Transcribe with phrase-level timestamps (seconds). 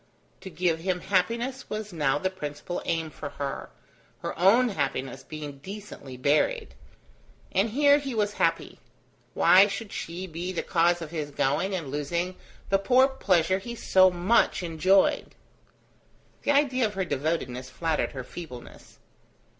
[0.39, 3.69] To give him happiness was now the principal aim for her,
[4.23, 6.73] her own happiness being decently buried;
[7.51, 8.79] and here he was happy:
[9.35, 12.35] why should she be the cause of his going and losing
[12.69, 15.35] the poor pleasure he so much enjoyed?
[16.41, 18.97] The idea of her devotedness flattered her feebleness.